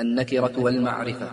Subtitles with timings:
[0.00, 1.30] النكرة والمعرفة.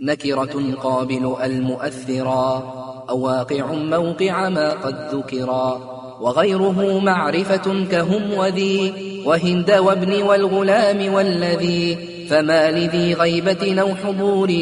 [0.00, 2.74] نكرة قابل المؤثرا
[3.08, 5.80] أو واقع موقع ما قد ذكرا
[6.20, 8.92] وغيره معرفة كهم وذي.
[9.26, 11.96] وهند وابن والغلام والذي.
[12.30, 14.52] فما لذي غيبة أو حضور.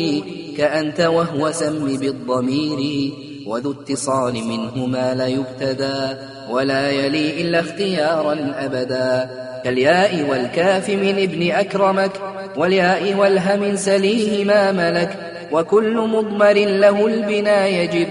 [0.57, 3.12] كأنت وهو سم بالضمير.
[3.46, 6.16] وذو اتصال منهما لا يبتدى.
[6.50, 9.30] ولا يلي إلا اختيارا أبدا.
[9.64, 12.36] كالياء والكاف من ابن أكرمك.
[12.57, 15.18] والياء والهم سليه ما ملك
[15.53, 18.08] وكل مضمر له البنا يجب.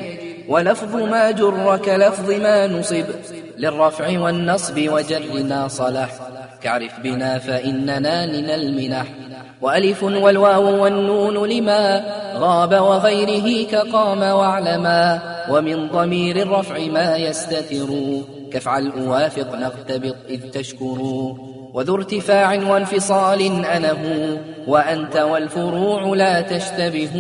[0.47, 3.05] ولفظ ما جر كلفظ ما نصب
[3.57, 6.09] للرفع والنصب وجرنا صلح.
[6.61, 9.05] كعرف بنا فإننا لنا المنح.
[9.61, 15.21] وألف والواو والنون لما غاب وغيره كقام واعلما.
[15.49, 17.87] ومن ضمير الرفع ما يستتر.
[18.51, 21.35] كفعل أوافق نغتبط إذ تشكروا
[21.75, 27.11] وذو ارتفاع وانفصال أنه وأنت والفروع لا تشتبه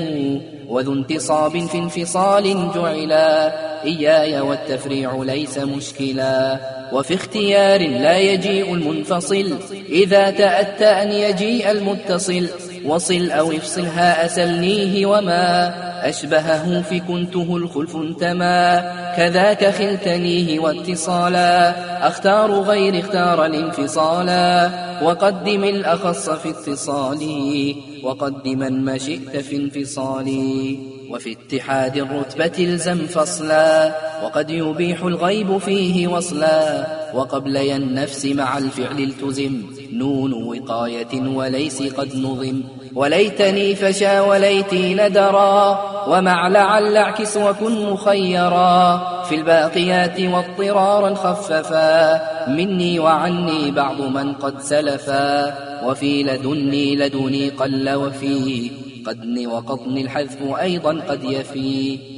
[0.67, 6.59] وذو انتصاب في انفصال جعلا إياي والتفريع ليس مشكلا
[6.93, 9.57] وفي اختيار لا يجيء المنفصل
[9.89, 12.49] إذا تأتى أن يجيء المتصل
[12.87, 15.73] وصل أو افصلها أسلنيه وما
[16.09, 18.79] أشبهه في كنته الخلف انتما.
[19.17, 21.69] كذاك خلتنيه واتصالا.
[22.07, 24.69] أختار غير اختار الانفصالا.
[25.03, 27.75] وقدم الأخص في اتصالي.
[28.03, 30.94] وقدما ما شئت في انفصالي.
[31.09, 39.61] وفي اتحاد الرتبة الزم فصلا وقد يبيح الغيب فيه وصلا وقبلي النفس مع الفعل التزم
[39.93, 42.63] نون وقاية وليس قد نظم.
[42.95, 48.97] وليتني فشا وليتي ندرا ومع لعل اعكس وكن مخيرا.
[49.23, 55.53] في الباقيات واضطرارا خففا مني وعني بعض من قد سلفا.
[55.85, 58.71] وفي لدني لدني قل وفي
[59.05, 62.14] قدن وقطن الحذف أيضا قد يفي.